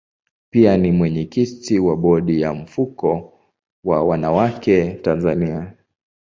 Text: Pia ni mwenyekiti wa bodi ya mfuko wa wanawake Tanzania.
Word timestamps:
Pia 0.49 0.77
ni 0.77 0.91
mwenyekiti 0.91 1.79
wa 1.79 1.95
bodi 1.97 2.41
ya 2.41 2.53
mfuko 2.53 3.33
wa 3.83 4.03
wanawake 4.03 4.93
Tanzania. 4.93 5.73